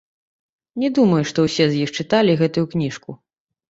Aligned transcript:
Не 0.85 0.89
думаю, 0.99 1.21
што 1.33 1.47
ўсе 1.49 1.69
з 1.75 1.85
іх 1.85 1.89
чыталі 2.01 2.31
гэтую 2.43 2.69
кніжку. 2.77 3.23